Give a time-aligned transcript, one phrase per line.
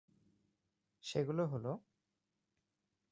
[1.03, 1.67] সেগুলো হল-